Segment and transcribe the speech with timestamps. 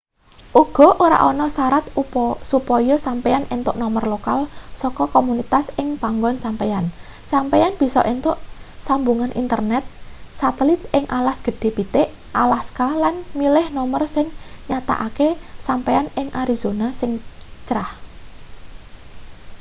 [0.63, 1.85] uga ora ana sarat
[2.51, 4.39] supaya sampeyan entuk nomer lokal
[4.81, 6.85] saka komunitas ing panggon sampeyan
[7.31, 8.37] sampeyan bisa entuk
[8.87, 9.83] sambungan internet
[10.41, 12.09] satelit ing alas gedhe pitik
[12.43, 14.27] alaska lan milih nomer sing
[14.69, 15.29] nyatakake
[15.67, 17.11] sampeyan ing arizona sing
[17.67, 17.91] crah